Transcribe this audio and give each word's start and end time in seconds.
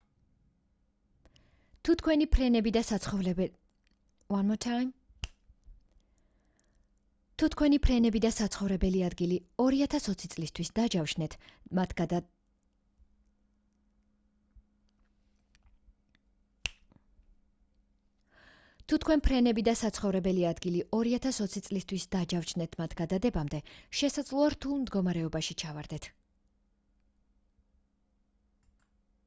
თუ 1.87 1.93
თქვენი 7.49 7.79
ფრენები 7.87 8.21
და 8.25 8.31
საცხოვრებელი 8.37 9.03
ადგილი 9.07 9.35
2020 9.65 10.23
წლისთვის 10.37 10.71
დაჯავშნეთ 10.79 11.35
მათ 11.81 11.93
გადადებამდე 23.03 23.61
შესაძლოა 24.01 24.49
რთულ 24.55 24.81
მდგომარეობაში 24.85 25.59
ჩავარდეთ 25.65 26.09